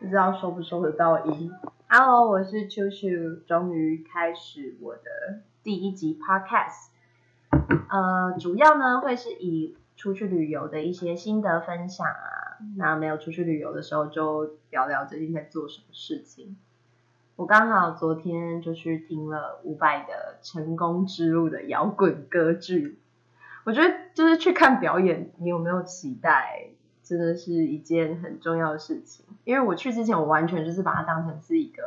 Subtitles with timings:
[0.00, 1.52] 不知道收不收得到音
[1.90, 6.88] ？Hello，我是秋秋，终于开始我的第一集 Podcast。
[7.90, 16.56] 呃，主要呢会是以出去旅游的一些心得分享啊，那没有出去旅游的时候就聊聊最近在做什么事情。
[17.36, 22.98] 我刚好昨天就去听了伍佰的《成功之路》的摇滚歌剧，
[23.64, 26.68] 我觉得就是去看表演，你有没有期待？
[27.02, 31.82] 真的是一件很重要的事情，因为我去之前，我完全就是把它当成是一个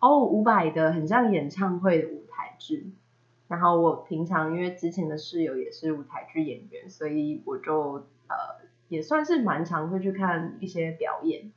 [0.00, 2.92] 哦五百的很像演唱会的舞台剧。
[3.48, 8.36] 然后我平常因为之前的室友也是舞台剧演员，所以我就呃
[8.88, 11.52] 也算是蛮常会去看一些表演。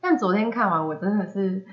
[0.00, 1.64] 但昨天看完，我真的是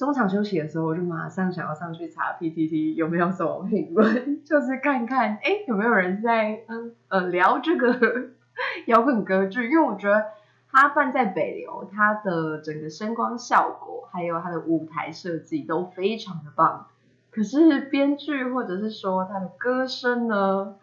[0.00, 8.30] 中场休息的时候，我就马上想要上去查 PTT 有没有什么评论， 就是看看哎有没有人在嗯呃聊这个。
[8.86, 10.22] 摇滚歌剧，因为我觉得
[10.70, 16.86] 它办在北流，它的整个声光效果还有它的舞台设计都非常的棒。
[17.30, 20.74] 可是编剧或者是说他的歌声呢，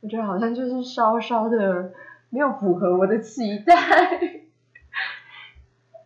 [0.00, 1.92] 我觉得好像就是稍稍的
[2.28, 4.33] 没有符合我的期待。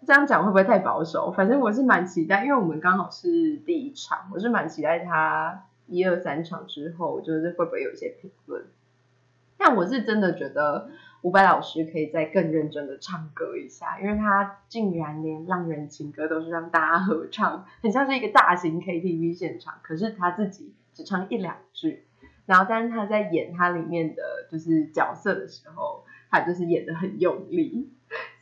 [0.08, 1.30] 这样讲会不会太保守？
[1.30, 8.64] 反正我是蛮期待，因为我们刚好是第一场，我是蛮期待他一二三场之后，就是会不会有一些评论。
[9.58, 10.88] 但我是真的觉得
[11.20, 19.74] 伍佰老师可以再更认真的唱歌一下，因为他竟然连浪人情歌都是让大家合唱，很像是一个大型 KTV 现场。
[19.82, 22.06] 可是他自己只唱一两句，
[22.46, 27.90] 然后但是他在演他里面的就是角色的时候，他就是演的很用力，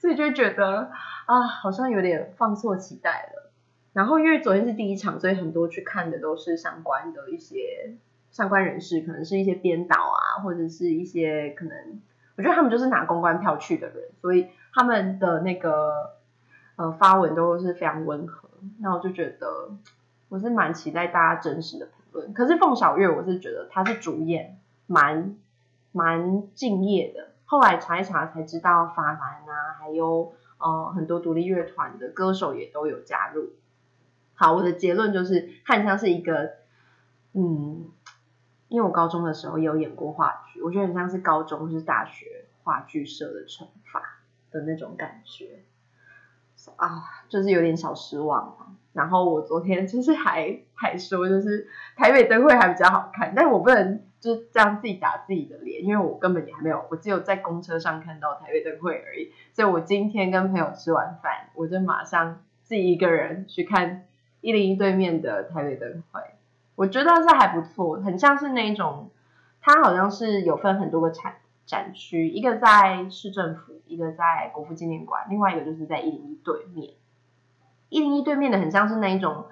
[0.06, 0.90] 所以就觉得
[1.26, 3.50] 啊，好像有点放错期待了。
[3.92, 7.96] 然后因为昨天是第一场，所以很多去看的都是相关的一些。
[8.28, 12.02] 相关人士可能是一些编导啊，或者是一些可能，
[12.36, 16.10] 我觉得他们就是拿公关票去的人，所以他们的那个
[16.76, 18.50] 呃发文都是非常温和。
[18.80, 19.70] 那我就觉得
[20.28, 22.34] 我是蛮期待大家真实的评论。
[22.34, 25.34] 可是凤小岳，我是觉得他是主演，蛮
[25.92, 27.28] 蛮敬业的。
[27.46, 33.54] 后来查一查才知道，法兰啊，还有呃很多独立乐团的歌手也都有加入。
[34.34, 36.50] 好，我的结论就是，汉像是一个
[37.32, 37.90] 嗯。
[38.68, 44.18] 因为我高中的时候有演过话剧，我觉得很像是高中是大学话剧社的惩罚
[44.50, 45.62] 的那种感觉
[46.74, 48.76] 啊，就是有点小失望。
[48.92, 59.30] 然后我昨天就是还还说，就是台北灯会还比较好看，但我不能就是这样自己打自己的脸，因为我根本也还没有，我只有在公车上看到台北灯会而已。
[59.52, 64.04] 所以我今天跟朋友吃完饭，我就马上自己一个人去看
[64.40, 66.20] 一零一对面的台北灯会。
[66.74, 69.10] 我觉得是还不错，很像是那种，
[69.60, 76.94] 它好像是有分很多个展展区，一个在市政府，一个在国父纪念馆，另外一个就是在一零一对面。
[77.88, 79.46] 一零一对面的很像是那一种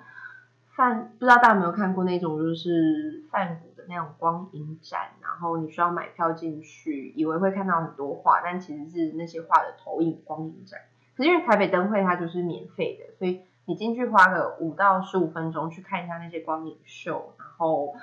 [0.74, 10.80] 饭，不知道大家有没有看过那种就是泛古那种光影展，然后你需要买票进去，以为会看到很多画，但其实是那些画的投影光影展。
[11.16, 13.42] 可是因为台北灯会它就是免费的，所以。
[13.66, 17.94] 你进去花个五到十五分钟去看一下那些光影秀，然后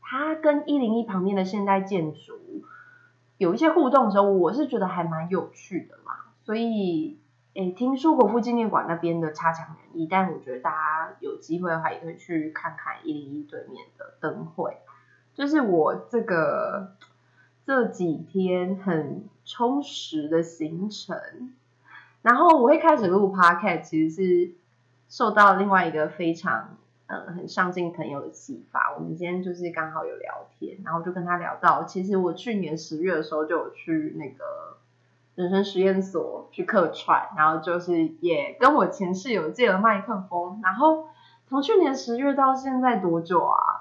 [0.00, 2.40] 它跟一零一旁边的现代建筑
[3.36, 6.14] 有一些互动的时候，我是觉得还蛮有趣的嘛。
[6.44, 7.18] 所以，
[7.52, 14.78] 诶，听说国父纪念馆那边的差强人意，但我觉得大家有机会的话，也可以去看看一零一对面的灯会。
[15.36, 16.96] 就是我这个
[17.64, 21.54] 这几天很充实的行程，
[22.22, 24.54] 然后我会开始录 podcast，其实是。
[25.08, 34.78] 受到另外一个非常嗯很上进朋友的启发，我们今天就是刚好有聊天，然后就跟他聊到，其实我去年十月的时候就有去那个
[35.36, 41.06] 人生实验所去客串，然后就是也跟我前室友借了麦克风，然后
[41.46, 43.75] 从去年十月到现在多久啊？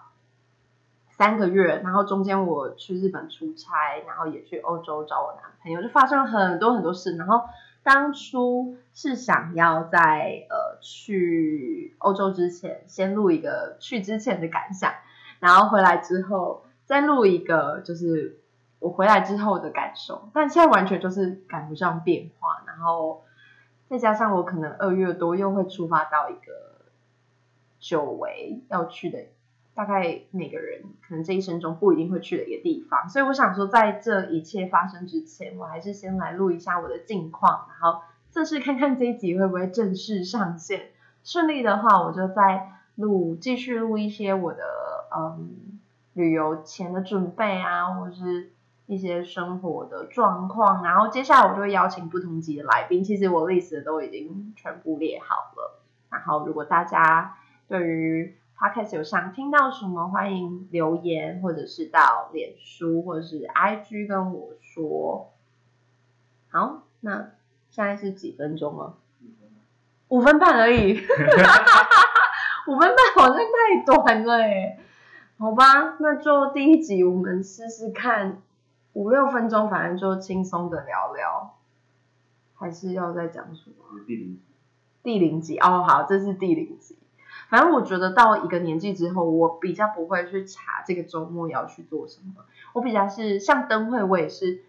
[1.18, 7.41] 三个月，然后中间我去日本出差，然后也去欧洲找我男朋友，就发生了很多很多事，然后。
[7.85, 14.91] 当初是想要在呃去欧洲之前先录一个去之前的感想，
[15.40, 18.40] 然后回来之后再录一个就是
[18.79, 23.23] 我回来之后的感受，但现在完全就是赶不上变化，然后
[23.88, 26.88] 再加上我可能二月多又会出发到一个
[27.79, 29.20] 久违要去的。
[29.76, 38.00] 大概每个人可能这一生中不一定会去的一个地方，所以我想说，在这一切发生之前，我还是先来录一下我的近况，然后
[38.30, 40.92] 测试看看这一集会不会正式上线。
[41.26, 44.64] 顺利的话，我就再录继续录一些我的
[45.14, 45.80] 嗯
[46.14, 48.52] 旅游前的准备啊，或者是
[48.86, 50.84] 一些生活的状况。
[50.84, 55.82] 然后接下来我就会邀请不同级的来宾，其实我 list 都已经全部列好了。
[56.10, 57.36] 然后如果大家
[57.68, 65.34] 对于 podcast 有想听到什么，欢迎留言，或者是到脸书或者是 IG 跟我说。
[66.49, 67.31] 好，那
[67.69, 68.97] 现在是几分钟了？
[70.07, 70.93] 五分半而已，
[72.67, 74.79] 五分半好像太短了哎。
[75.37, 78.41] 好吧，那就第一集我们试试看，
[78.93, 81.55] 五六分钟，反正就轻松的聊聊。
[82.53, 83.75] 还是要再讲什么？
[84.07, 84.40] 第零集。
[85.03, 86.97] 第零集哦，好，这是第零集。
[87.50, 92.44] 反正我觉得到一个年纪之后，我比较不会去查这个周末要去做什么。
[92.74, 94.64] 我比较是像灯会，我也是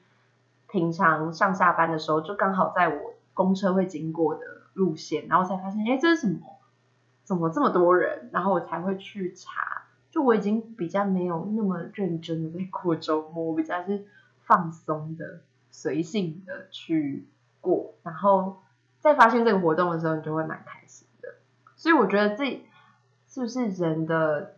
[0.68, 4.40] 平常上下班的时候，就刚好在我公车会经过的
[4.74, 6.58] 路线，然后才发现，哎，这是什么？
[7.24, 8.30] 怎么这么多人？
[8.32, 9.82] 然后我才会去查。
[10.10, 14.06] 就我已经比较没有那么认真的在过周末，我比较是
[14.44, 15.40] 放松的、
[15.70, 17.26] 随性的去
[17.60, 17.94] 过。
[18.02, 18.62] 然后
[19.00, 21.05] 在发现这个活动的时候，你就会蛮开心。
[21.86, 22.66] 所以我觉得这
[23.28, 24.56] 是不是人的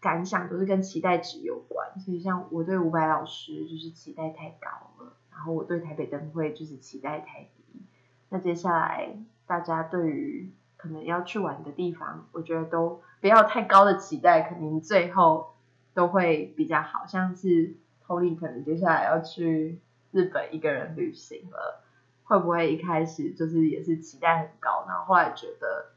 [0.00, 2.00] 感想都是跟期待值有关？
[2.00, 4.70] 所以像我对伍佰老师就是期待太高
[5.04, 7.82] 了，然后我对台北灯会就是期待太低。
[8.30, 9.14] 那接下来
[9.46, 15.52] 大家对于可能要去玩的地方，我觉得都不要太高的期待，肯定最后
[15.92, 17.04] 都会比较好。
[17.06, 17.74] 像是
[18.06, 19.78] Tony 可能接下来要去
[20.10, 21.82] 日本一个人旅行了，
[22.24, 25.91] 会不会一开始就是也是期待很高，然后后来觉得。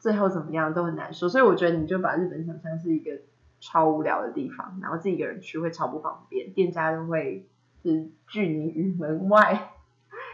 [0.00, 3.20] 最后怎么样都很难说，所以我觉得你就把日本想象是一个
[3.60, 7.46] 超无聊的地方，然后自己一个人去会超不方便，店家都会
[7.82, 9.72] 是拒你于门外，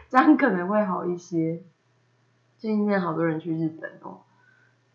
[0.09, 1.63] 这样可能会好一些。
[2.57, 4.21] 最近好多人去日本哦，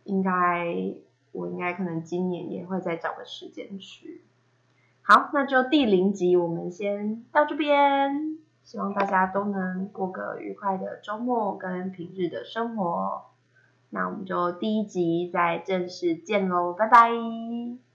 [0.06, 0.96] 应该
[1.34, 4.22] 我应该可能今年也会再找个时间去。
[5.02, 13.24] 好，那就第零集我们先到这边，希望大家都能过个愉快的周末跟平日的生活。
[13.92, 17.91] 那我们就第一集再正式见喽，拜拜。